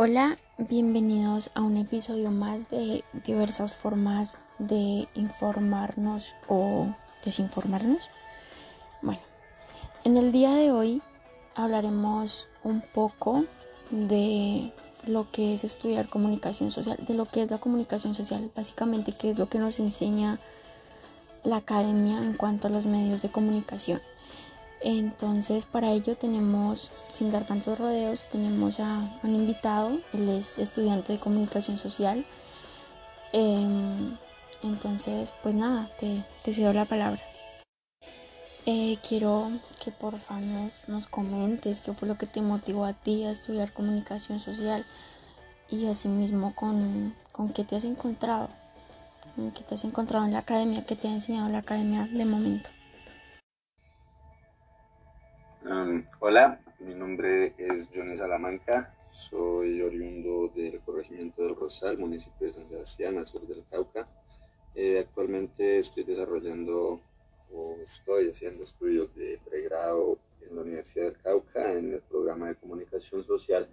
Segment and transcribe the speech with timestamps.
[0.00, 8.08] Hola, bienvenidos a un episodio más de diversas formas de informarnos o desinformarnos.
[9.02, 9.20] Bueno,
[10.04, 11.02] en el día de hoy
[11.56, 13.44] hablaremos un poco
[13.90, 14.72] de
[15.04, 19.30] lo que es estudiar comunicación social, de lo que es la comunicación social, básicamente qué
[19.30, 20.38] es lo que nos enseña
[21.42, 24.00] la academia en cuanto a los medios de comunicación.
[24.80, 31.12] Entonces para ello tenemos, sin dar tantos rodeos, tenemos a un invitado, él es estudiante
[31.12, 32.24] de comunicación social.
[33.32, 34.16] Em,
[34.62, 37.20] entonces, pues nada, te, te cedo la palabra.
[38.66, 39.50] Eh, quiero
[39.82, 43.72] que por favor nos, comentes qué fue lo que te motivó a ti a estudiar
[43.72, 44.84] comunicación social
[45.70, 48.48] y asimismo con, con qué te has encontrado,
[49.34, 52.24] con qué te has encontrado en la academia, qué te ha enseñado la academia de
[52.26, 52.70] momento
[56.20, 62.66] hola, mi nombre es Johnny Salamanca, soy oriundo del corregimiento del Rosal, municipio de San
[62.66, 64.08] Sebastián, al sur del Cauca.
[64.74, 67.02] Eh, actualmente estoy desarrollando
[67.52, 72.54] o estoy haciendo estudios de pregrado en la Universidad del Cauca en el programa de
[72.54, 73.68] comunicación social.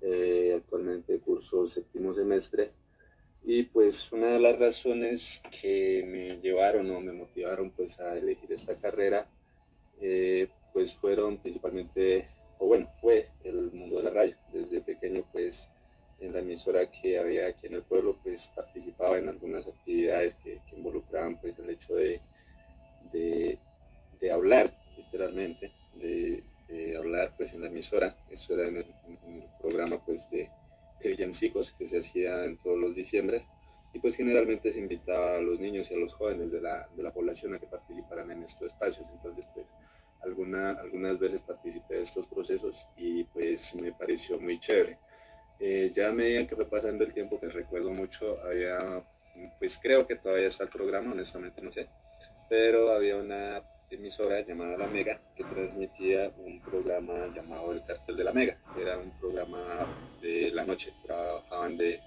[0.00, 2.72] Eh, actualmente curso séptimo semestre
[3.44, 8.52] y pues una de las razones que me llevaron o me motivaron pues a elegir
[8.52, 9.28] esta carrera
[10.00, 12.28] eh, pues fueron principalmente,
[12.60, 14.36] o bueno, fue el mundo de la radio.
[14.52, 15.72] Desde pequeño pues
[16.20, 20.60] en la emisora que había aquí en el pueblo pues participaba en algunas actividades que,
[20.76, 22.20] involucraban pues el hecho de,
[23.12, 26.44] de, hablar literalmente, de,
[26.96, 28.16] hablar pues en la emisora.
[28.30, 28.86] Eso era en el,
[29.60, 30.48] programa pues de,
[31.02, 33.48] de villancicos que se hacía en todos los diciembres
[33.92, 37.02] y pues generalmente se invitaba a los niños y a los jóvenes de la, de
[37.02, 39.08] la población a que participaran en estos espacios.
[39.08, 39.66] Entonces pues
[40.48, 44.98] alguna, algunas veces participé de estos procesos y pues me pareció muy chévere.
[45.60, 48.78] Eh, ya a medida que fue pasando el tiempo, que recuerdo mucho, había,
[49.58, 51.88] pues creo que todavía está el programa, honestamente no sé,
[52.48, 58.24] pero había una emisora llamada La Mega que transmitía un programa llamado El Cartel de
[58.24, 58.58] la Mega.
[58.80, 59.58] Era un programa
[60.20, 62.00] de la noche, trabajaban de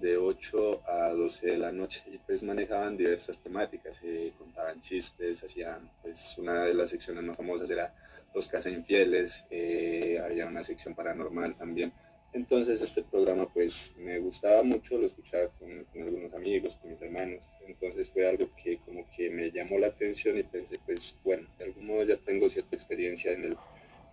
[0.00, 5.42] de 8 a 12 de la noche y pues manejaban diversas temáticas, eh, contaban chistes,
[5.42, 7.94] hacían pues una de las secciones más famosas era
[8.34, 11.92] los casa infieles, eh, había una sección paranormal también.
[12.32, 17.48] Entonces este programa pues me gustaba mucho, lo escuchaba con, algunos amigos, con mis hermanos,
[17.66, 21.64] entonces fue algo que como que me llamó la atención y pensé pues bueno, de
[21.64, 23.56] algún modo ya tengo cierta experiencia en el,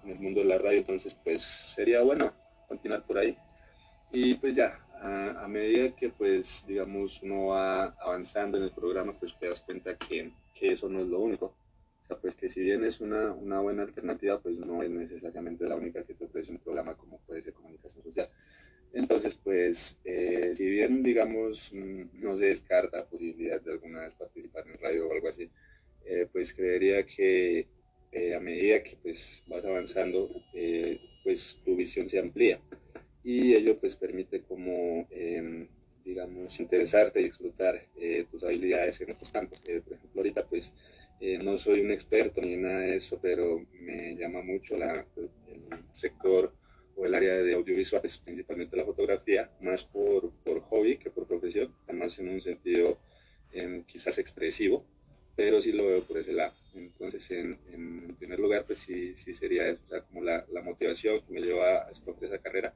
[0.05, 2.33] en el mundo de la radio, entonces pues sería bueno
[2.67, 3.37] continuar por ahí.
[4.11, 9.37] Y pues ya, a, medida que pues digamos uno va avanzando en el programa pues
[9.37, 11.55] te das cuenta que, que, eso no es lo único.
[12.01, 15.65] O sea, pues que si bien es una, una, buena alternativa, pues no es necesariamente
[15.65, 18.29] la única que te ofrece un programa como puede ser comunicación social.
[18.93, 24.15] Entonces, pues, eh, si bien, digamos, mm, no se descarta la posibilidad de alguna vez
[24.15, 25.49] participar en radio o algo así,
[26.05, 27.67] eh, pues creería que
[28.11, 30.29] eh, a medida que pues vas avanzando,
[31.23, 32.61] pues tu visión se amplía
[33.25, 35.67] y ello pues permite como, em,
[36.05, 39.59] digamos, interesarte y explotar eh, tus habilidades en otros campos.
[39.59, 40.75] por ejemplo, ahorita pues
[41.19, 45.61] eh, no soy un experto ni nada de eso, pero me llama mucho la, el
[45.89, 46.53] sector
[46.95, 51.73] o el área de audiovisuales, principalmente la fotografía, más por, por hobby que por profesión,
[51.87, 52.99] además en un sentido
[53.51, 54.85] em, quizás expresivo,
[55.35, 56.53] pero sí lo veo por ese lado.
[56.75, 60.61] Entonces, en, en primer lugar, pues sí, sí sería eso, o sea, como la, la
[60.61, 62.75] motivación que me lleva a escoger esa carrera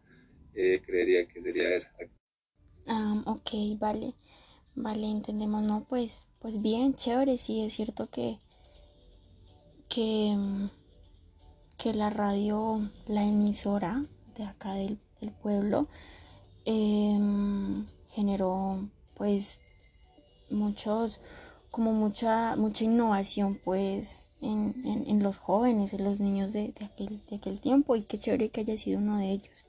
[0.59, 1.89] eh, creería que sería esa.
[2.87, 4.15] Ah, ok, vale,
[4.75, 5.85] vale, entendemos, ¿no?
[5.87, 8.39] Pues, pues bien, chévere, sí, es cierto que,
[9.87, 10.35] que,
[11.77, 14.05] que la radio, la emisora
[14.35, 14.99] de acá del,
[15.41, 15.87] pueblo,
[16.65, 19.59] em, generó pues
[20.49, 21.21] muchos,
[21.71, 27.21] como mucha, mucha innovación pues en, en, los jóvenes, en los niños de, de, aquel,
[27.29, 29.65] de aquel tiempo y qué chévere que haya sido uno de ellos.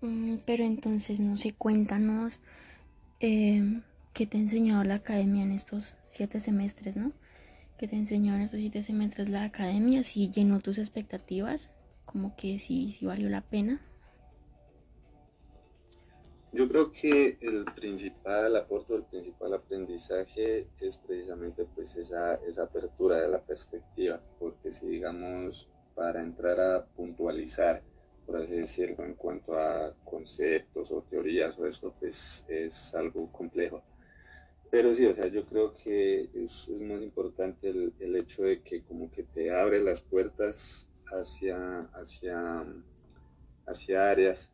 [0.00, 2.40] Mm, pero entonces, no sé, cuéntanos
[3.20, 3.80] eh,
[4.12, 7.12] qué te ha enseñado la academia en estos siete semestres, ¿no?
[7.78, 10.02] ¿Qué te enseñó en estos siete semestres la academia?
[10.02, 11.70] Si llenó tus expectativas,
[12.04, 13.80] como que si, si valió la pena.
[16.52, 23.20] Yo creo que el principal aporte, el principal aprendizaje es precisamente pues esa, esa apertura
[23.20, 27.82] de la perspectiva, porque si digamos para entrar a puntualizar
[28.28, 33.82] por así decirlo, en cuanto a conceptos o teorías o esto, pues es algo complejo.
[34.70, 38.60] Pero sí, o sea, yo creo que es, es más importante el, el, hecho de
[38.60, 42.66] que como que te abre las puertas hacia, hacia,
[43.66, 44.50] hacia áreas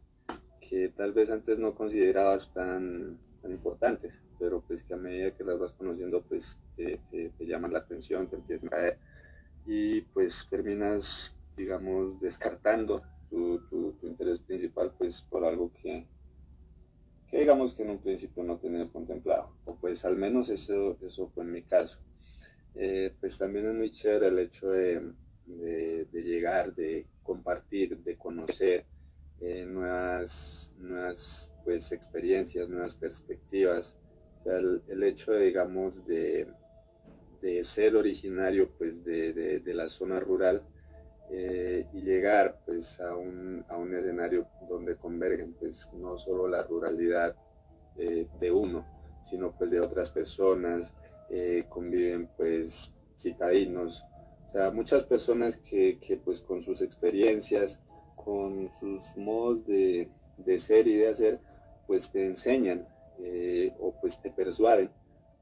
[0.60, 5.42] que tal vez antes no considerabas tan, tan importantes, pero pues que a medida que
[5.42, 8.98] las vas conociendo, pues te, te, llaman la atención, te empiezan a caer
[9.66, 13.02] y pues terminas, digamos, descartando
[13.34, 16.06] tu, tu, interés principal pues por algo que,
[17.28, 21.28] que, digamos que en un principio no tenías contemplado, o pues al menos eso, eso
[21.28, 21.98] fue en mi caso.
[22.76, 25.12] Eh, pues también es muy chévere el hecho de,
[25.46, 28.84] de, de llegar, de compartir, de conocer,
[29.40, 33.98] eh, nuevas, nuevas pues, experiencias, nuevas perspectivas.
[34.44, 36.46] el, hecho, de, digamos, de,
[37.40, 40.62] de, ser originario pues, de, la zona rural
[41.30, 46.62] eh, y llegar pues, a, un, a un escenario donde convergen pues, no solo la
[46.62, 47.34] ruralidad
[47.96, 48.86] eh, de uno,
[49.22, 50.94] sino pues, de otras personas,
[51.68, 54.04] conviven pues, citadinos,
[54.46, 57.82] o sea, muchas personas que, que pues, con sus experiencias,
[58.24, 60.08] con sus modos de,
[60.58, 61.40] ser y de hacer,
[61.86, 62.88] pues te enseñan
[63.18, 64.90] eh, o pues te persuaden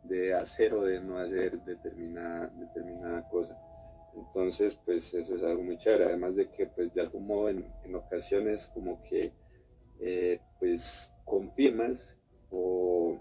[0.02, 3.56] de hacer o de no hacer determinada, determinada cosa.
[4.14, 7.64] Entonces, pues eso es algo muy chévere, además de que pues de algún modo en,
[7.94, 9.32] ocasiones como que
[10.00, 12.18] eh, pues confirmas
[12.50, 13.18] o,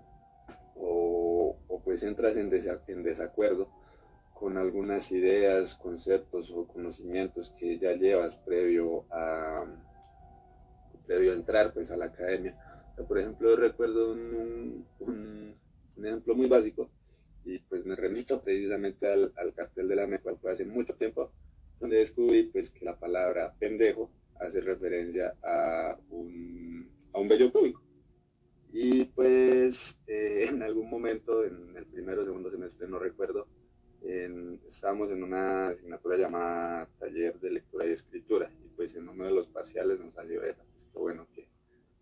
[1.84, 2.52] pues entras en,
[2.88, 3.68] en desacuerdo
[4.34, 9.66] con algunas ideas, conceptos o conocimientos que ya llevas previo a,
[11.06, 12.58] previo a entrar pues, a la academia.
[13.08, 15.56] por ejemplo, recuerdo un, un,
[16.04, 16.90] ejemplo muy básico
[17.44, 21.32] y pues me remito precisamente al, cartel de la MECA, fue hace mucho tiempo,
[21.80, 27.82] donde descubrí pues que la palabra pendejo hace referencia a un, a un bello público.
[28.74, 33.48] Y pues eh, en algún momento, en el primero o segundo semestre, no recuerdo,
[34.68, 39.32] estábamos en una asignatura llamada taller de lectura y escritura y pues en uno de
[39.32, 41.48] los parciales nos salió esa, pues que bueno, que,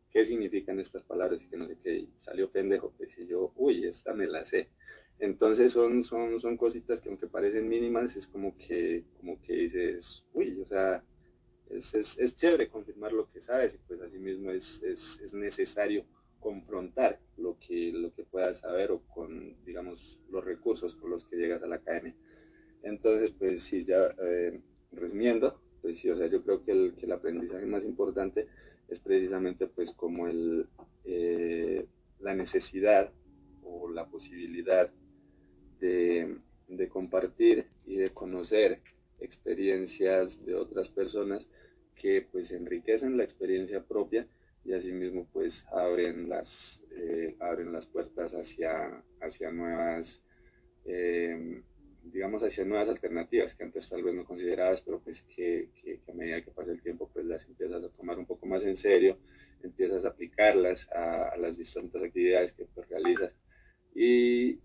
[0.10, 3.86] qué significan estas palabras y que no sé qué, salió pendejo, pues y yo, uy,
[3.86, 4.70] esta me la sé.
[5.20, 10.26] Entonces son, son, son cositas que aunque parecen mínimas, es como que, como que dices,
[10.34, 11.04] uy, o sea,
[11.70, 15.34] es, es, es chévere confirmar lo que sabes y pues así mismo es, es, es
[15.34, 16.06] necesario
[16.40, 21.36] confrontar lo que, lo que puedas saber o con, digamos, los recursos con los que
[21.36, 22.16] llegas a la academia.
[22.82, 24.62] Entonces, pues sí, ya eh,
[24.94, 28.48] resumiendo, pues sí, o sea, yo creo que el, que el aprendizaje más importante
[28.88, 30.68] es precisamente pues como el,
[31.04, 31.86] eh,
[32.20, 33.12] la necesidad
[33.64, 34.92] o la posibilidad
[35.80, 36.38] de,
[36.90, 38.82] compartir y de conocer
[39.20, 41.48] experiencias de otras personas
[41.96, 44.28] que pues enriquecen la experiencia propia
[44.64, 50.26] y asimismo pues abren las, eh, abren las puertas hacia, hacia nuevas,
[50.86, 51.62] eh,
[52.04, 56.14] digamos, hacia nuevas alternativas que antes tal vez no considerabas, pero pues que, que, a
[56.14, 59.18] medida que pasa el tiempo pues las empiezas a tomar un poco más en serio,
[59.64, 63.36] empiezas a aplicarlas a, las distintas actividades que pues, realizas.
[63.94, 64.60] Y,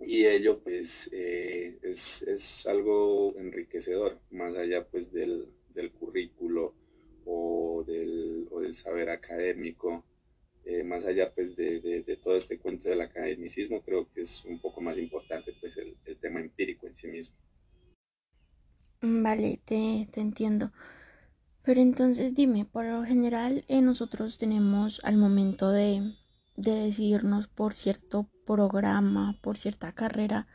[0.00, 6.74] y ello pues eh, es, es, algo enriquecedor, más allá pues del, del currículo
[7.24, 10.04] o del, o del saber académico,
[10.64, 14.60] eh, más allá pues de, de, todo este cuento del academicismo, creo que es un
[14.60, 17.36] poco más importante pues el, el tema empírico en sí mismo.
[19.00, 20.72] Mm, vale, te, te, entiendo.
[21.62, 26.14] Pero entonces dime, por lo general eh, nosotros tenemos al momento de,
[26.58, 30.48] de decidirnos por cierto programa, por cierta carrera,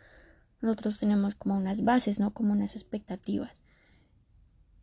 [0.62, 2.34] nosotros tenemos como unas bases, ¿no?
[2.34, 3.62] Como unas expectativas.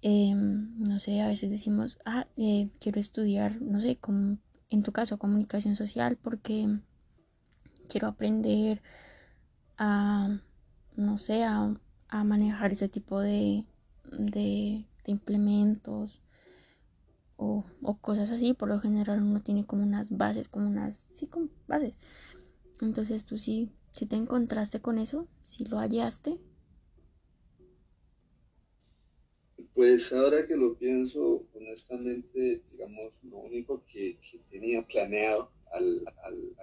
[0.00, 4.38] Em, no sé, a veces decimos, ah, eh, quiero estudiar, no sé, como
[4.70, 6.78] en tu caso, comunicación social, porque
[7.88, 8.80] quiero aprender
[9.76, 10.38] a,
[10.96, 11.74] no sé, a,
[12.24, 13.66] manejar ese tipo de,
[14.10, 16.20] de, implementos
[17.40, 17.64] o,
[18.00, 18.54] cosas así.
[18.54, 21.94] Por lo general uno tiene como unas bases, como unas, sí, como bases.
[22.80, 26.38] Entonces tú sí, si te encontraste con eso, si lo hallaste,
[29.73, 34.18] Pues ahora que lo pienso, honestamente, digamos, lo único que,
[34.50, 36.02] tenía planeado al,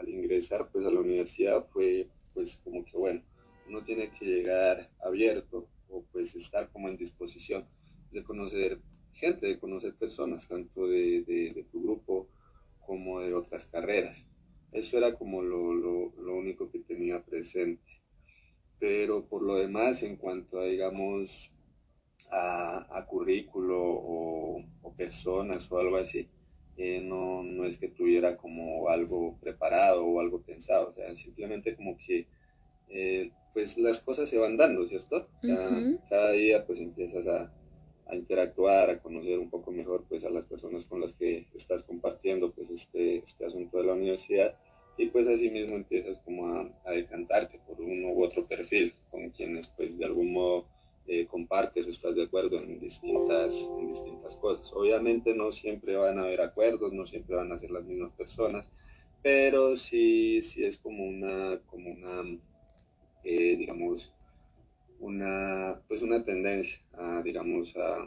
[0.08, 3.24] ingresar pues a la universidad fue pues como que bueno,
[3.68, 7.66] uno tiene que llegar abierto o pues estar como en disposición
[8.12, 8.80] de conocer
[9.18, 12.28] gente, de conocer personas, tanto de, tu grupo
[12.86, 14.26] como de otras carreras.
[14.72, 18.02] Eso era como lo, lo único que tenía presente.
[18.80, 21.52] Pero por lo demás, en cuanto a, digamos,
[22.32, 24.64] a, currículo o,
[24.96, 26.28] personas o algo así,
[26.76, 31.76] eh, no, no es que tuviera como algo preparado o algo pensado, o sea, simplemente
[31.76, 32.26] como que
[32.90, 35.28] eh, pues las cosas se van dando, ¿cierto?
[36.10, 37.52] Cada día pues empiezas a,
[38.10, 41.84] a interactuar, a conocer un poco mejor pues a las personas con las que estás
[41.84, 44.56] compartiendo pues este, este asunto de la universidad
[44.98, 49.30] y pues así mismo empiezas como a, a, decantarte por uno u otro perfil con
[49.30, 50.66] quienes pues de algún modo
[51.08, 54.74] eh, compartes o estás de acuerdo en distintas, en distintas cosas.
[54.74, 58.70] Obviamente no siempre van a haber acuerdos, no siempre van a ser las mismas personas,
[59.24, 62.24] pero sí, sí es como una, como una
[63.24, 64.14] eh, digamos,
[65.00, 68.04] una, pues una tendencia a, digamos, a,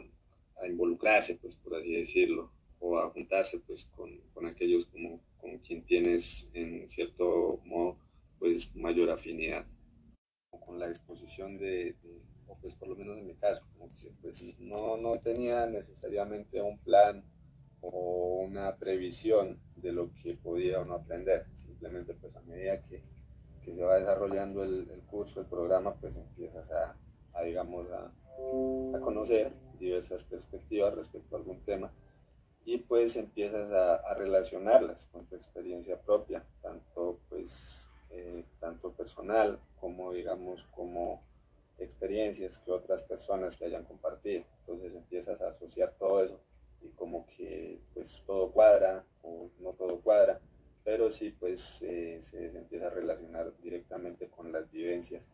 [0.61, 5.57] a, involucrarse, pues por así decirlo, o a juntarse pues con, con aquellos como con
[5.59, 7.97] quien tienes en cierto modo
[8.39, 9.65] pues mayor afinidad.
[10.65, 14.11] Con la exposición de, de o pues por lo menos en mi caso, como que
[14.21, 17.23] pues no, no tenía necesariamente un plan
[17.81, 23.01] o una previsión de lo que podía o no aprender, simplemente pues a medida que
[23.63, 26.95] que se va desarrollando el, curso, el programa, pues empiezas a,
[27.43, 28.11] digamos, a,
[29.01, 31.91] conocer diversas perspectivas respecto a algún tema
[32.65, 39.57] y pues empiezas a, a relacionarlas con tu experiencia propia, tanto pues eh, tanto personal
[39.79, 41.21] como digamos como
[41.79, 44.43] experiencias que otras personas te hayan compartido.
[44.59, 46.39] Entonces empiezas a asociar todo eso
[46.81, 50.39] y como que pues todo cuadra o no todo cuadra
[50.83, 55.27] pero sí pues eh, se, empieza a relacionar directamente con las vivencias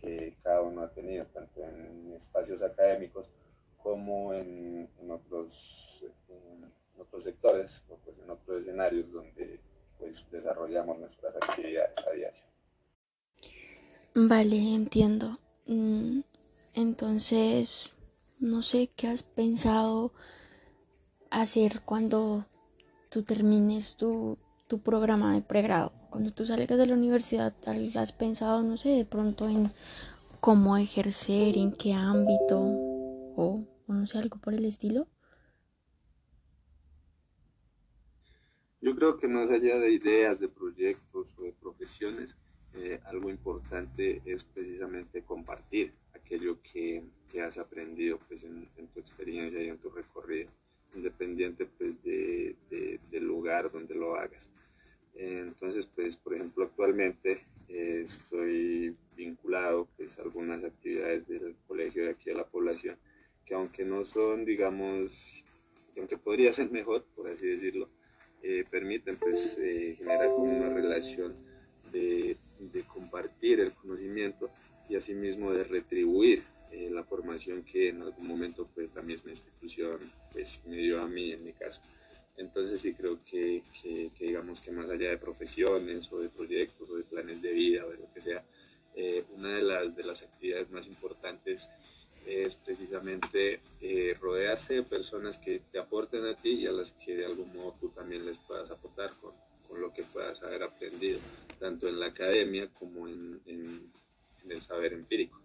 [0.00, 3.30] que cada uno ha tenido, tanto en espacios académicos
[3.82, 6.04] como en, otros,
[6.98, 9.60] otros sectores o pues en otros escenarios donde
[9.98, 12.42] pues desarrollamos nuestras actividades a diario.
[14.14, 15.38] Vale, entiendo.
[15.66, 16.20] Mm,
[16.74, 17.90] entonces,
[18.38, 20.12] no sé qué has pensado
[21.30, 22.46] hacer cuando
[23.10, 25.92] tú termines tu tu programa de pregrado.
[26.10, 27.54] Cuando tú salgas de la universidad,
[27.94, 29.70] ¿has pensado, no sé, de pronto en
[30.40, 35.08] cómo ejercer, en qué ámbito o, no sé, algo por el estilo?
[38.80, 42.36] Yo creo que más allá de ideas, de proyectos o de profesiones,
[42.74, 49.00] eh, algo importante es precisamente compartir aquello que, que has aprendido pues, en, en, tu
[49.00, 50.50] experiencia y en tu recorrido
[50.94, 54.52] independiente pues de, de, del lugar donde lo hagas.
[55.14, 62.10] Entonces, pues, por ejemplo, actualmente eh, estoy vinculado pues, a algunas actividades del colegio de
[62.10, 62.96] aquí de la población,
[63.44, 65.44] que aunque no son, digamos,
[65.96, 67.88] aunque podría ser mejor, por así decirlo,
[68.42, 71.34] eh, permiten pues eh, generar como una relación
[71.92, 74.50] de, de compartir el conocimiento
[74.88, 76.42] y asimismo de retribuir
[76.74, 79.98] eh, la formación que en algún momento pues la misma institución
[80.32, 81.80] pues me dio a mí en mi caso.
[82.36, 86.96] Entonces sí creo que, que, digamos que más allá de profesiones o de proyectos o
[86.96, 88.44] de planes de vida o de lo que sea,
[88.96, 91.70] eh, una de las, de las actividades más importantes
[92.26, 97.14] es precisamente eh, rodearse de personas que te aporten a ti y a las que
[97.14, 99.32] de algún modo tú también les puedas aportar con,
[99.68, 101.20] con lo que puedas haber aprendido,
[101.60, 105.43] tanto en la academia como en el saber empírico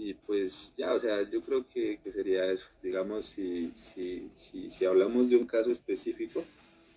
[0.00, 2.68] y pues ya, o sea, yo creo que, que sería eso.
[2.80, 6.44] Digamos, si, si, si, si, hablamos de un caso específico,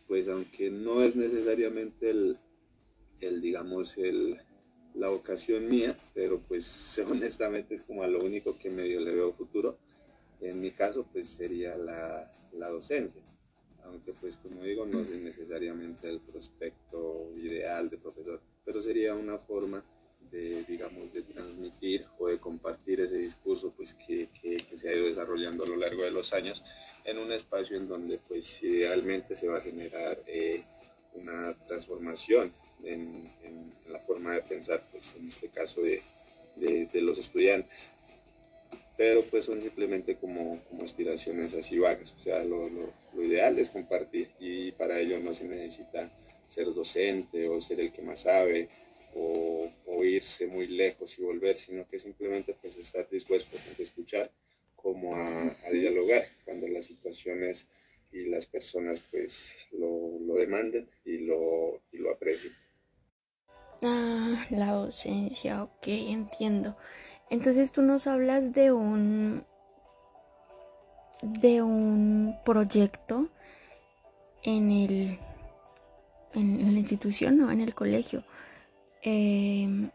[0.08, 2.38] pues aunque no es necesariamente el,
[3.22, 4.40] el digamos, el,
[4.94, 9.34] la vocación mía, pero pues honestamente es como a lo único que medio le veo
[9.34, 9.80] futuro.
[10.40, 13.22] En mi caso, pues sería la, la docencia.
[13.84, 19.40] Aunque pues como digo, no es necesariamente el prospecto ideal de profesor, pero sería una
[19.40, 19.84] forma
[20.32, 24.96] de, digamos, de transmitir o de compartir ese discurso pues, que, que, que, se ha
[24.96, 26.64] ido desarrollando a lo largo de los años
[27.04, 30.64] en un espacio en donde pues, idealmente se va a generar eh,
[31.16, 32.52] una transformación
[32.84, 36.02] en, en, la forma de pensar, pues, en este caso de,
[36.56, 37.90] de, de los estudiantes.
[38.96, 43.60] Pero pues son simplemente como, como aspiraciones así vagas, o sea, lo, lo, lo ideal
[43.60, 46.10] es compartir y para ello no se necesita
[46.48, 48.70] ser docente o ser el que más sabe
[49.16, 49.70] o,
[50.04, 54.32] irse muy lejos y volver, sino que simplemente pues estar dispuesto a escuchar
[54.76, 57.68] como a, dialogar cuando las situaciones
[58.12, 62.54] y las personas pues lo, lo demanden y lo, y lo aprecien.
[63.84, 66.76] Ah, la docencia, ok, entiendo.
[67.30, 69.46] Entonces tú nos hablas de un
[71.22, 73.30] de un proyecto
[74.44, 75.20] en el
[76.34, 77.52] en la institución o ¿no?
[77.52, 78.24] en el colegio
[79.04, 79.90] eh,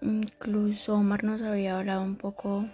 [0.00, 2.66] incluso Omar nos había hablado un poco,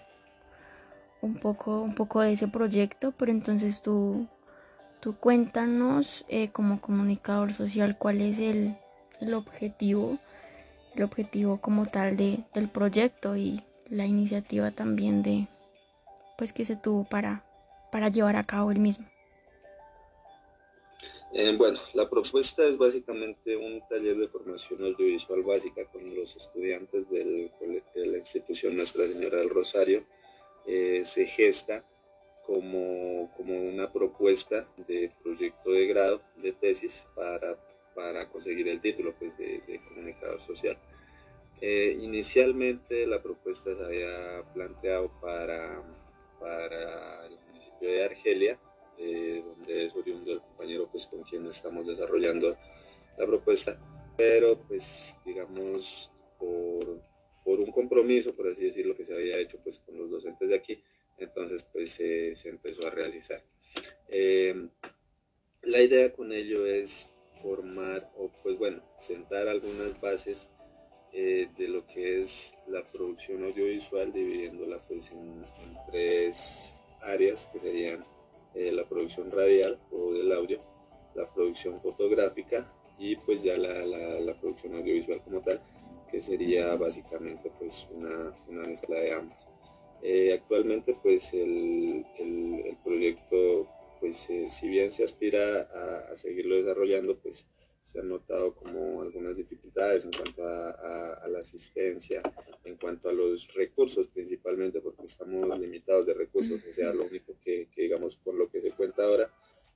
[1.21, 4.29] un poco, un poco de ese proyecto, pero entonces tú,
[5.01, 8.77] tú cuéntanos eh, como comunicador social cuál es el,
[9.21, 10.19] el objetivo,
[10.95, 15.49] el objetivo como tal de, del proyecto y la iniciativa también de,
[16.37, 17.45] pues que se tuvo para,
[17.91, 19.07] para llevar a cabo el mismo?
[21.39, 27.11] Eh, bueno, la propuesta es básicamente un taller de formación audiovisual básica con los estudiantes
[27.11, 27.51] de
[27.95, 30.07] la institución Nuestra Señora del Rosario.
[30.65, 31.85] Eh, se gesta
[32.47, 37.59] como, como, una propuesta de proyecto de grado, de tesis, para,
[37.95, 40.79] para conseguir el título pues, de, de comunicador social.
[41.61, 45.83] Eh, inicialmente la propuesta se había planteado para,
[46.41, 48.59] para el municipio de Argelia,
[48.99, 52.57] eh, donde es oriundo el compañero pues, con quien estamos desarrollando
[53.19, 53.79] la propuesta,
[54.17, 57.01] pero pues digamos por,
[57.45, 60.57] por, un compromiso, por así decirlo, que se había hecho pues con los docentes de
[60.57, 60.83] aquí,
[61.19, 63.43] entonces pues se empezó a realizar.
[64.09, 64.69] Eh,
[65.63, 70.49] la idea con ello es formar o pues bueno, sentar algunas bases
[71.13, 75.45] eh, de lo que es la producción audiovisual, dividiéndola pues en,
[75.91, 78.05] tres áreas que serían
[78.57, 80.61] eh, la producción radial o del audio,
[81.15, 85.61] la producción fotográfica y pues ya la, la, producción audiovisual como tal,
[86.11, 89.47] que sería básicamente pues una, una mezcla de ambas.
[90.03, 93.67] Eh, actualmente pues el, el, proyecto
[94.01, 95.63] pues si bien se aspira
[96.11, 97.47] a seguirlo desarrollando pues
[97.87, 102.21] se han notado como algunas dificultades en cuanto a, la asistencia,
[102.65, 107.37] en cuanto a los recursos principalmente, porque estamos limitados de recursos, o sea, lo único
[107.41, 109.31] que, digamos con lo que se cuenta ahora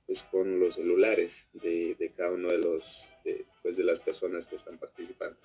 [0.09, 4.45] es con los celulares de, de cada uno de los, de, pues de las personas
[4.45, 5.37] que están participando.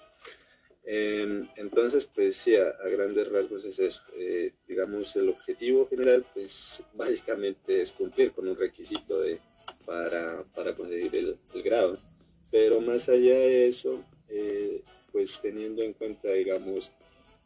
[0.83, 4.03] Em, entonces, pues sí, a, grandes rasgos es eso.
[4.17, 9.41] Eh, digamos, el objetivo general, pues básicamente es cumplir con un requisito de,
[9.85, 11.97] para, para conseguir el, el grado.
[12.59, 14.81] Pero más allá de eso, eh,
[15.13, 16.91] pues teniendo en cuenta, digamos,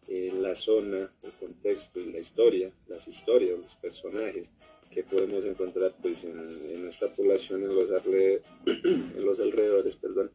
[0.06, 4.52] eh, la zona, el contexto y la historia, las historias, los personajes
[4.88, 10.30] que podemos encontrar pues en, en esta población, en los, en los alrededores, perdón,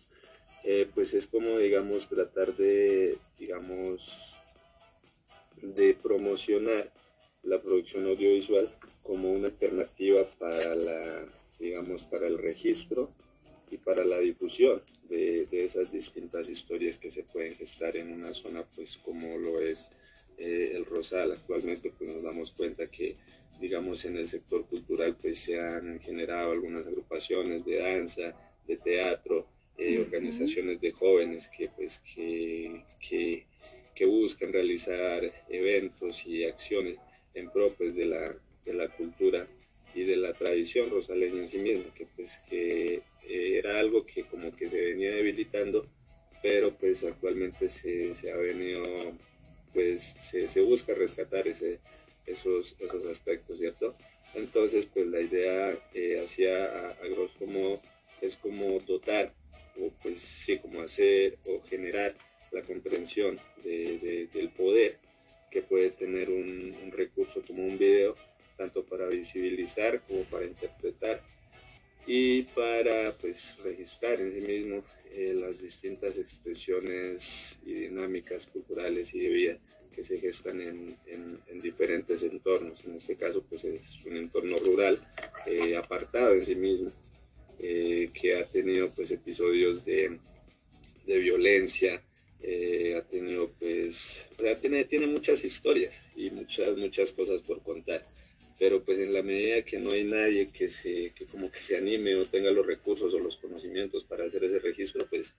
[0.66, 4.36] eh, pues es como, digamos, tratar de, digamos,
[5.62, 6.92] de promocionar
[7.44, 8.70] la producción audiovisual
[9.04, 11.26] como una alternativa para la,
[11.62, 13.14] digamos, para el registro
[13.72, 18.34] y para la difusión de, de, esas distintas historias que se pueden gestar en una
[18.34, 19.88] zona pues como lo es
[20.38, 21.32] eh, el Rosal.
[21.32, 23.16] Actualmente pues nos damos cuenta que
[23.60, 28.36] digamos en el sector cultural pues se han generado algunas agrupaciones de danza,
[28.68, 29.48] de teatro,
[29.78, 33.46] eh, organizaciones de jóvenes que pues que, que,
[33.94, 36.98] que, buscan realizar eventos y acciones
[37.34, 39.48] en pro pues, de, la, de la cultura
[39.96, 44.24] y de la tradición rosaleña en sí misma, que pues que eh, era algo que
[44.24, 45.88] como que se venía debilitando,
[46.44, 48.84] pero pues actualmente se, se ha venido,
[49.74, 51.80] pues se, se busca rescatar ese,
[52.26, 53.96] esos, esos aspectos, ¿cierto?
[54.34, 57.80] Entonces pues la idea eh, hacia a, a, grosso modo
[58.22, 59.34] es como dotar,
[59.80, 62.14] o pues sí, como hacer o generar
[62.52, 64.98] la comprensión de, del poder
[65.50, 68.14] que puede tener un, un recurso como un video
[68.56, 71.22] tanto para visibilizar como para interpretar
[72.08, 79.20] y para pues registrar en sí mismo eh, las distintas expresiones y dinámicas culturales y
[79.20, 79.58] de vida
[79.94, 82.84] que se gestan en, en, diferentes entornos.
[82.86, 85.00] En este caso pues es un entorno rural
[85.48, 86.92] eh, apartado en sí mismo
[87.60, 90.20] eh, que ha tenido pues episodios de,
[91.08, 92.04] de violencia,
[92.96, 98.06] ha tenido pues, o sea, tiene, tiene muchas historias y muchas, muchas cosas por contar
[98.58, 101.78] pero pues en la medida que no hay nadie que se que como que se
[101.78, 105.36] anime o tenga los recursos o los conocimientos para hacer ese registro pues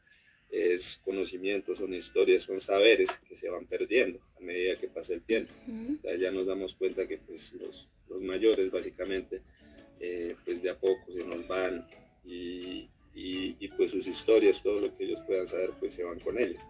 [0.50, 5.22] es conocimiento son historias son saberes que se van perdiendo a medida que pasa el
[5.22, 5.52] tiempo.
[6.18, 9.42] Ya nos damos cuenta que pues los, los mayores básicamente
[9.98, 11.87] eh, pues de a poco se nos van
[12.24, 16.20] y, y, y, pues sus historias todo lo que ellos puedan saber pues se van
[16.20, 16.62] con ellos.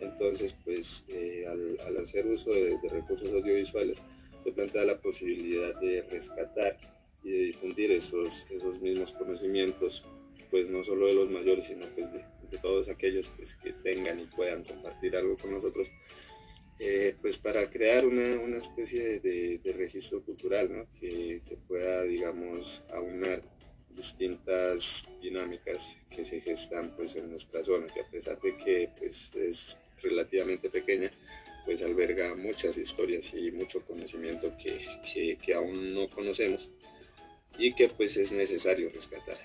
[0.00, 4.00] Entonces pues eh, al, al, hacer uso de, de recursos audiovisuales
[4.42, 6.78] se plantea la posibilidad de rescatar
[7.22, 10.04] y de difundir esos, esos mismos conocimientos,
[10.50, 14.20] pues no solo de los mayores, sino pues de, de todos aquellos pues, que tengan
[14.20, 15.90] y puedan compartir algo con nosotros,
[16.78, 20.86] eh, pues para crear una, una especie de, de, registro cultural ¿no?
[20.98, 23.42] que, que pueda, digamos, aunar
[23.94, 29.34] distintas dinámicas que se gestan pues en nuestra zona, que a pesar de que pues,
[29.36, 31.10] es relativamente pequeña,
[31.64, 36.70] pues alberga muchas historias y mucho conocimiento que, que, aún no conocemos
[37.58, 39.38] y que pues es necesario rescatar.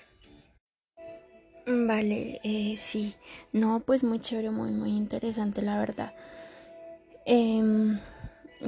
[1.66, 3.14] Vale, eh, sí,
[3.52, 6.14] no, pues muy chévere, muy, muy interesante, la verdad.
[7.26, 7.62] Eh,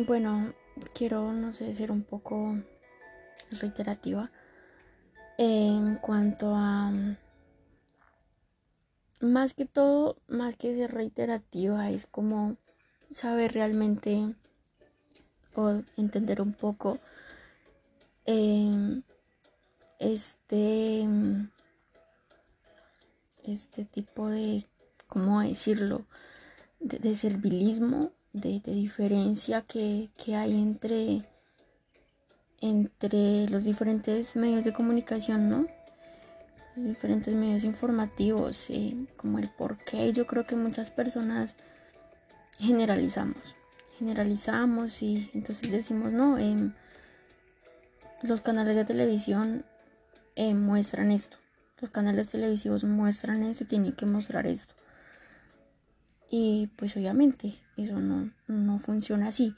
[0.06, 0.54] bueno,
[0.94, 2.56] quiero, no sé, ser un poco
[3.50, 4.30] reiterativa.
[5.38, 6.92] En cuanto a
[9.20, 12.56] más que todo, más que ser reiterativa, es como
[13.10, 14.34] saber realmente
[15.54, 16.98] o entender un poco
[18.24, 19.02] em,
[19.98, 21.06] este
[23.44, 24.64] este tipo de
[25.06, 26.06] cómo decirlo
[26.78, 31.22] de, servilismo de, diferencia que, hay entre
[32.60, 35.66] entre los diferentes medios de comunicación no
[36.76, 38.68] diferentes medios informativos,
[39.16, 40.12] como el por qué.
[40.12, 41.56] Yo creo que muchas personas
[42.60, 43.56] generalizamos,
[43.98, 46.72] generalizamos y entonces decimos, no, em,
[48.22, 49.64] los canales de televisión
[50.36, 51.38] em, muestran esto,
[51.80, 54.74] los canales televisivos muestran eso y tienen que mostrar esto.
[56.30, 59.56] Y pues obviamente eso no, no funciona así.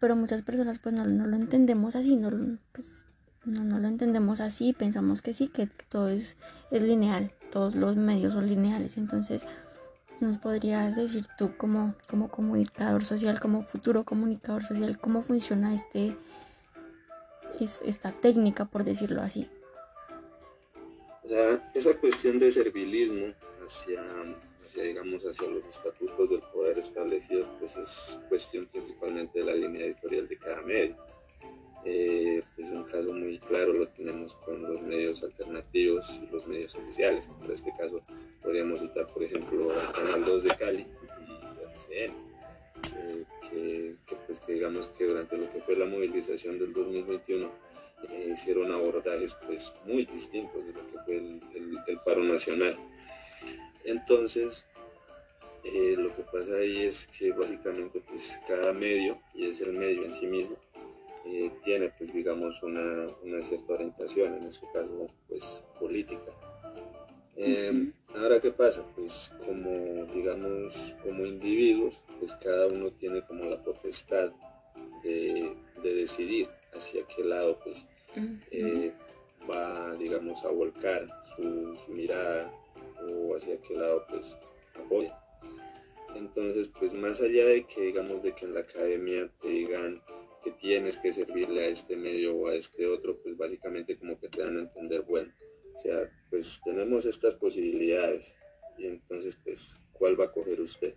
[0.00, 2.30] Pero muchas personas pues no, no lo entendemos así, no,
[2.72, 3.04] pues
[3.44, 6.36] no, no lo entendemos así, pensamos que sí, que, todo es,
[6.70, 8.96] es lineal, todos los medios son lineales.
[8.96, 9.46] Entonces,
[10.20, 16.16] ¿nos podrías decir tú como, como comunicador social, como futuro comunicador social, cómo funciona este,
[17.84, 19.48] esta técnica, por decirlo así?
[21.24, 24.02] O sea, esa cuestión de servilismo hacia,
[24.64, 29.84] hacia, digamos, hacia los estatutos del poder establecido, pues es cuestión principalmente de la línea
[29.84, 30.96] editorial de cada medio
[31.84, 36.74] eh, pues un caso muy claro lo tenemos con los medios alternativos y los medios
[36.74, 37.30] oficiales.
[37.44, 38.02] En este caso
[38.42, 40.86] podríamos citar, por ejemplo, al Canal 2 de Cali
[41.90, 41.94] y
[43.52, 47.50] eh, que, pues, que digamos que durante lo que fue la movilización del 2021
[48.10, 51.40] eh, hicieron abordajes pues muy distintos de lo que fue el,
[51.86, 52.76] el paro nacional.
[53.84, 54.66] Entonces,
[55.64, 60.04] eh, lo que pasa ahí es que básicamente pues cada medio, y es el medio
[60.04, 60.56] en sí mismo,
[61.30, 66.32] eh, tiene pues digamos una, una, cierta orientación, en este caso pues política.
[67.36, 73.62] Em, ahora qué pasa, pues como digamos como individuos, pues cada uno tiene como la
[73.62, 74.32] potestad
[75.02, 77.86] de, de decidir hacia qué lado pues
[78.50, 78.92] eh,
[79.48, 82.50] va digamos a volcar su, su mirada
[83.06, 84.38] o hacia qué lado pues
[84.74, 85.18] apoya.
[86.14, 90.00] Entonces, pues más allá de que digamos de que en la academia te digan
[90.50, 94.42] tienes que servirle a este medio o a este otro, pues básicamente como que te
[94.42, 95.32] dan a entender, bueno,
[95.74, 98.36] o sea, pues tenemos estas posibilidades.
[98.76, 100.94] Y entonces pues, ¿cuál va a coger usted?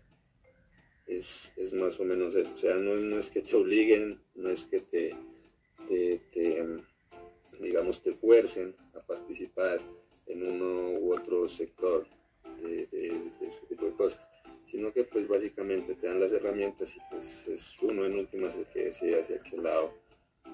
[1.08, 4.64] Es, es más o menos eso, o sea, no, es que te obliguen, no es
[4.66, 5.16] que te,
[7.60, 9.80] digamos, te fuercen a participar
[10.28, 12.08] en uno u otro sector
[12.62, 14.28] de, de este tipo de cosas
[14.64, 18.66] sino que pues básicamente te dan las herramientas y pues es uno en últimas el
[18.68, 19.94] que decide hacia qué lado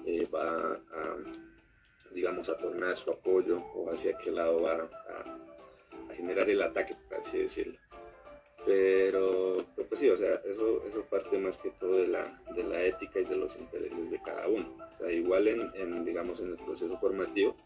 [0.04, 1.16] eh, va a,
[2.12, 7.18] digamos, a tornar su apoyo o hacia qué lado va a, generar el ataque, por
[7.18, 7.78] así decirlo.
[8.66, 12.82] Pero, pues sí, o sea, eso, eso parte más que todo de la, de la
[12.82, 14.76] ética y de los intereses de cada uno.
[15.10, 17.56] igual en, digamos, en el proceso formativo,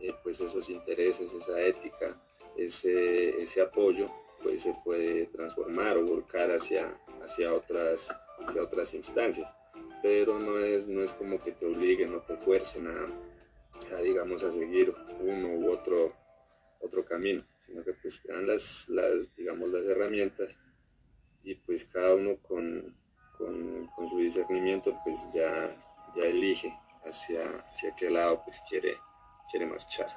[0.00, 2.18] eh, pues esos intereses, esa ética,
[2.56, 4.10] ese, ese apoyo,
[4.42, 9.54] pues se puede transformar o volcar hacia, hacia, otras, hacia otras instancias.
[10.02, 14.52] Pero no es, no es como que te obliguen o te fuercen a, digamos, a
[14.52, 16.14] seguir uno u otro,
[16.80, 20.58] otro camino, sino que pues dan las, las, digamos, las herramientas
[21.42, 22.96] y pues cada uno con,
[23.36, 25.76] con, con su discernimiento pues ya,
[26.16, 26.72] ya elige
[27.04, 28.96] hacia, hacia qué lado pues quiere,
[29.50, 30.08] quiere marchar.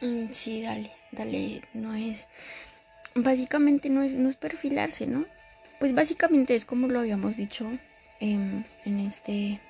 [0.00, 2.26] Mm, sí, dale, dale, no es
[3.14, 5.24] básicamente no es, no es perfilarse, ¿no?
[5.78, 7.70] Pues básicamente es como lo habíamos dicho
[8.20, 9.60] en, este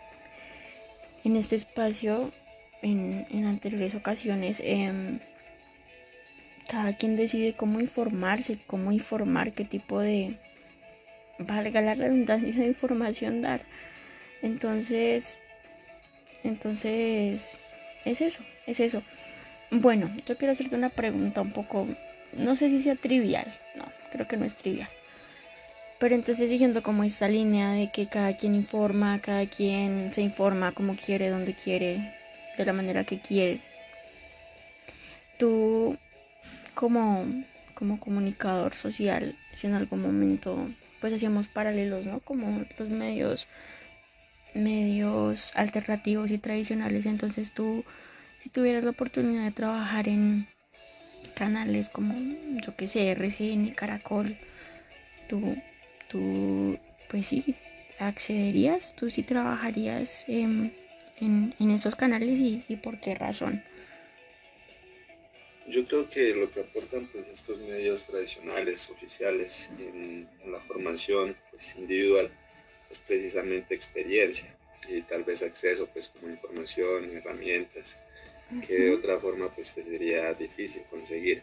[1.24, 2.30] en este espacio
[2.82, 5.18] en, anteriores ocasiones em,
[6.68, 10.38] cada quien decide cómo informarse cómo informar qué tipo de
[11.38, 13.62] valga la redundancia de información dar
[14.42, 15.38] entonces
[16.42, 17.58] entonces
[18.04, 19.02] es eso es eso
[19.70, 21.88] bueno yo quiero hacerte una pregunta un poco
[22.36, 24.88] no sé si sea trivial, no, creo que no es trivial.
[25.98, 30.72] Pero entonces siguiendo como esta línea de que cada quien informa, cada quien se informa
[30.72, 32.14] como quiere, donde quiere,
[32.56, 33.60] de la manera que quiere.
[35.38, 35.96] Tú
[36.74, 37.26] como,
[37.74, 40.68] como comunicador social, si en algún momento
[41.00, 42.20] pues hacíamos paralelos, ¿no?
[42.20, 43.46] Como los medios
[44.54, 47.84] medios alternativos y tradicionales, entonces tú
[48.38, 50.46] si tuvieras la oportunidad de trabajar en
[51.34, 52.14] canales como,
[52.64, 54.36] yo que sé, RCN, Caracol,
[55.28, 55.56] tú,
[56.08, 56.78] tú,
[57.10, 57.56] pues sí,
[57.98, 60.74] accederías, tú sí trabajarías en,
[61.20, 63.62] en esos canales y, y por qué razón?
[65.66, 71.74] Yo creo que lo que aportan pues estos medios tradicionales, oficiales, en, la formación pues,
[71.76, 72.30] individual
[72.90, 74.54] es precisamente experiencia
[74.88, 77.98] y tal vez acceso pues como información, herramientas,
[78.66, 81.42] que de otra forma pues, sería difícil conseguir.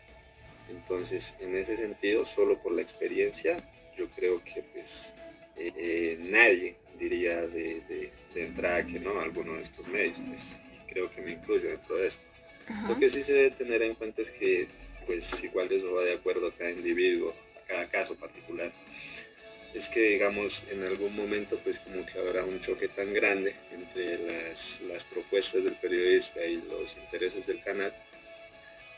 [0.70, 3.58] Entonces, en ese sentido, solo por la experiencia,
[3.96, 5.16] yo creo que pues
[5.58, 10.60] eh, eh, nadie diría de, de, de, entrada que no alguno de estos medios, pues
[10.88, 12.20] creo que me incluyo dentro de eso.
[12.88, 14.68] Lo que sí se debe tener en cuenta es que,
[15.06, 17.34] pues igual eso va de acuerdo a cada individuo,
[17.64, 18.72] a cada caso particular.
[19.74, 24.18] Es que, digamos, en algún momento, pues como que habrá un choque tan grande entre
[24.20, 27.94] las, las propuestas del periodista y los intereses del canal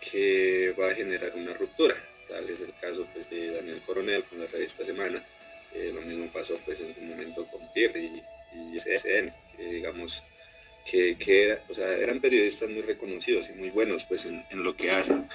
[0.01, 1.95] que va a generar una ruptura.
[2.27, 5.23] Tal es el caso pues, de Daniel Coronel con la revista Semana.
[5.73, 8.23] Eh, lo mismo pasó pues, en su momento con Pierre y,
[8.55, 10.23] y SN, que digamos
[10.85, 14.75] que, que o sea, eran periodistas muy reconocidos y muy buenos pues en, en lo
[14.75, 15.27] que hacen,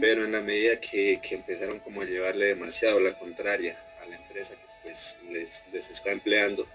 [0.00, 4.16] pero en la medida que, que, empezaron como a llevarle demasiado la contraria a la
[4.16, 6.66] empresa que pues les, les está empleando,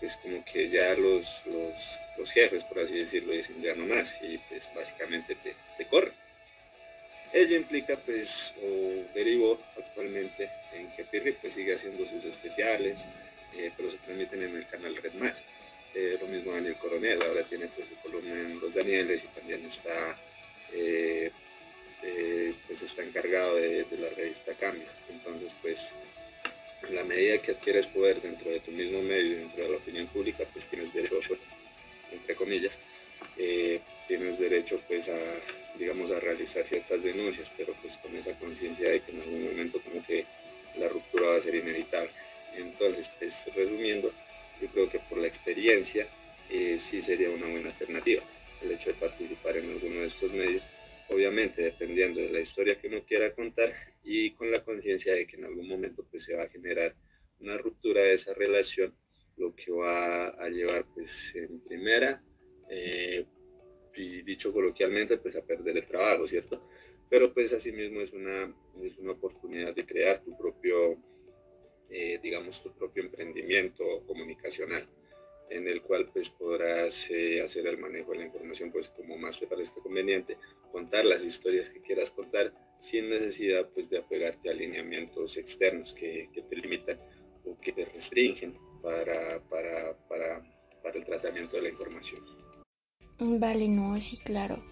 [0.00, 4.38] pues como que ya los, los, jefes, por así decirlo, dicen ya no más y
[4.48, 6.12] pues básicamente te, te corren.
[7.32, 13.06] Ello implica pues o derivó actualmente en que Pirri pues sigue haciendo sus especiales,
[13.54, 15.44] eh, pero se transmiten en el canal Red Más.
[15.94, 19.64] Eh, lo mismo Daniel Coronel, ahora tiene pues, su columna en Los Danieles y también
[19.64, 20.16] está,
[20.72, 21.32] eh,
[22.66, 24.88] pues está encargado de, de, la revista Cambio.
[25.08, 25.92] Entonces, pues,
[26.88, 30.06] en la medida que adquieres poder dentro de tu mismo medio, dentro de la opinión
[30.08, 31.18] pública, pues tienes derecho,
[32.12, 32.78] entre comillas,
[34.06, 35.18] tienes derecho pues a,
[35.78, 39.80] digamos, a realizar ciertas denuncias, pero pues con esa conciencia de que en algún momento
[39.80, 40.24] como que
[40.78, 42.10] la ruptura va a ser inevitable.
[42.56, 44.12] Entonces, pues resumiendo,
[44.60, 46.08] yo creo que por la experiencia
[46.50, 48.22] eh, sí sería una buena alternativa
[48.62, 50.64] el hecho de participar en alguno de estos medios,
[51.10, 55.36] obviamente dependiendo de la historia que uno quiera contar y con la conciencia de que
[55.36, 56.94] en algún momento pues se va a generar
[57.40, 58.94] una ruptura de esa relación,
[59.36, 62.22] lo que va a llevar pues en primera,
[62.68, 63.24] eh,
[63.96, 66.62] y dicho coloquialmente, pues a perder el trabajo, ¿cierto?
[67.08, 70.94] Pero pues asimismo es una, es una oportunidad de crear tu propio
[71.90, 74.88] eh, digamos, tu propio emprendimiento comunicacional
[75.50, 79.38] en el cual pues podrás eh, hacer el manejo de la información pues como más
[79.38, 80.38] te parezca conveniente,
[80.72, 86.30] contar las historias que quieras contar sin necesidad pues de apegarte a alineamientos externos que,
[86.32, 86.98] te limitan
[87.44, 90.42] o que te restringen para, para, para,
[90.82, 92.24] para, el tratamiento de la información.
[93.18, 94.62] Vale, no, sí, claro.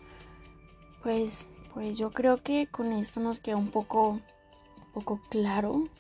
[1.03, 5.91] Pues, pues yo creo que con esto nos queda un poco, un poco claro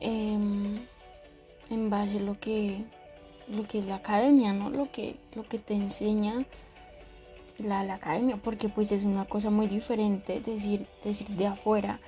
[0.00, 0.38] eh,
[1.70, 2.84] en base a lo que,
[3.48, 4.70] lo que es la academia, ¿no?
[4.70, 6.44] Lo que, lo que te enseña
[7.58, 12.00] la, la academia, porque pues es una cosa muy diferente decir, decir de afuera,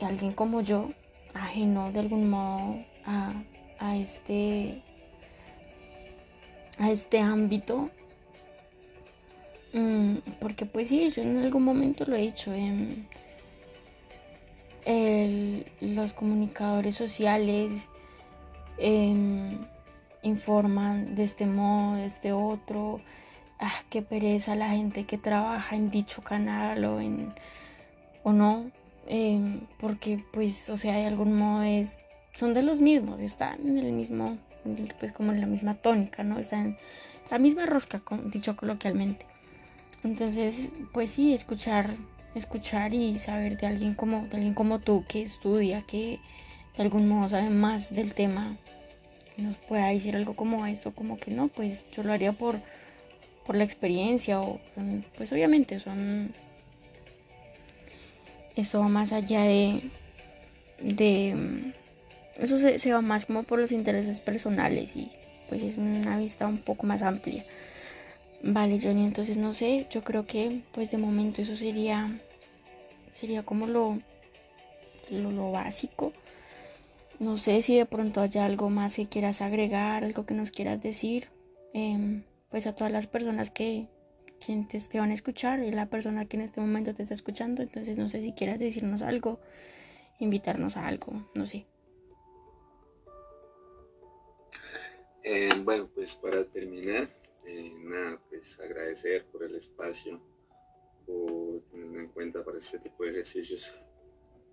[0.00, 0.90] alguien como yo,
[1.34, 3.32] ajeno de algún modo a,
[3.78, 4.82] a este
[6.78, 7.90] a este ámbito
[9.72, 13.08] mm, porque pues sí yo en algún momento lo he dicho en
[14.84, 17.88] el, los comunicadores sociales
[18.78, 19.58] eh,
[20.22, 23.00] informan de este modo, de este otro.
[23.58, 27.32] Ah, qué pereza la gente que trabaja en dicho canal o en
[28.22, 28.70] o no,
[29.06, 31.98] eh, porque pues, o sea, de algún modo es,
[32.34, 34.38] son de los mismos, están en el mismo,
[34.98, 36.38] pues como en la misma tónica, ¿no?
[36.38, 36.78] Están en
[37.30, 39.26] la misma rosca, dicho coloquialmente.
[40.04, 41.96] Entonces, pues sí, escuchar
[42.34, 46.20] escuchar y saber de alguien como, de alguien como tú que estudia, que
[46.76, 48.56] de algún modo sabe más del tema,
[49.38, 52.60] nos pueda decir algo como esto, como que no, pues yo lo haría por,
[53.46, 54.60] por la experiencia o
[55.16, 56.34] pues obviamente son
[58.56, 59.82] eso va más allá de
[60.80, 61.72] de
[62.38, 65.10] eso se, va más como por los intereses personales y
[65.48, 67.44] pues es una vista un poco más amplia.
[68.42, 72.20] Vale, Johnny, entonces no sé, yo creo que pues de momento eso sería
[73.12, 73.98] sería como lo,
[75.10, 76.12] lo básico.
[77.18, 80.80] No sé si de pronto haya algo más que quieras agregar, algo que nos quieras
[80.82, 81.28] decir.
[81.74, 83.88] Eh, pues a todas las personas que,
[84.44, 87.14] que te, te, van a escuchar y la persona que en este momento te está
[87.14, 87.62] escuchando.
[87.62, 89.40] Entonces no sé si quieras decirnos algo,
[90.18, 91.66] invitarnos a algo, no sé.
[95.24, 97.08] Eh, bueno, pues para terminar,
[97.44, 100.20] eh, nada, pues agradecer por el espacio,
[101.04, 103.74] por tenerme en cuenta para este tipo de ejercicios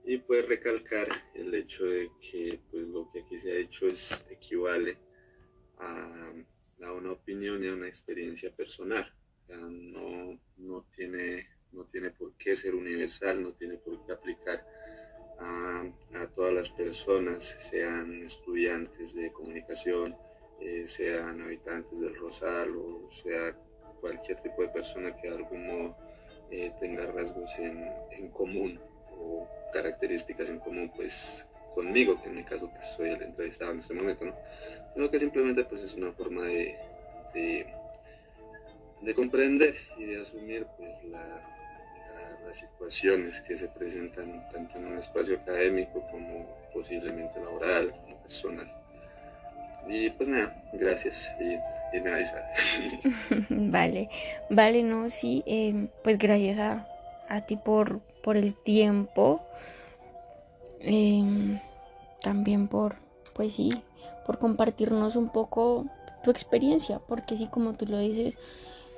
[0.06, 4.28] y pues recalcar el hecho de que pues lo que aquí se ha hecho es
[4.30, 4.98] equivale
[5.80, 6.32] a,
[6.91, 9.12] una opinión y a una experiencia personal.
[9.50, 14.65] no, no, tiene, no tiene por qué ser universal, no tiene por qué aplicar
[15.39, 20.15] a, a todas las personas, sean estudiantes de comunicación,
[20.60, 23.54] eh, sean habitantes del Rosal o sea
[24.00, 25.98] cualquier tipo de persona que de algún modo
[26.50, 28.80] eh, tenga rasgos en, en, común
[29.19, 33.80] o características en común pues conmigo, que en mi caso pues, soy el entrevistado en
[33.80, 34.36] este momento, ¿no?
[34.93, 36.78] sino que simplemente pues es una forma de,
[37.34, 37.67] de,
[39.01, 41.56] de comprender y de asumir pues la,
[42.45, 48.71] las situaciones que se presentan tanto en un espacio académico como posiblemente laboral, como personal.
[49.88, 52.12] Y pues nada, gracias y, y me
[53.71, 54.10] vale,
[54.49, 59.40] vale, no, sí, eh, pues gracias a, ti por, por el tiempo,
[60.80, 61.62] eh,
[62.24, 62.96] también por,
[63.36, 63.72] pues sí,
[64.26, 65.86] por compartirnos un poco
[66.24, 68.40] tu experiencia, porque sí, como tú lo dices,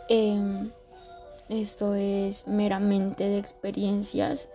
[0.07, 0.71] eh,
[1.49, 4.47] esto es meramente de experiencias,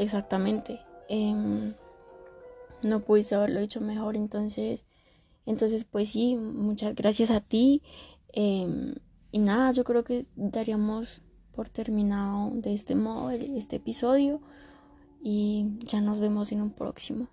[0.00, 0.80] exactamente.
[1.08, 1.74] Em,
[2.82, 4.86] no pudiste haberlo hecho mejor, entonces,
[5.46, 7.80] entonces pues sí, muchas gracias a ti.
[8.32, 8.96] Em,
[9.30, 11.22] y nada, yo creo que daríamos
[11.56, 14.40] por terminado de este modo este episodio
[15.22, 17.28] y ya nos vemos en un próximo.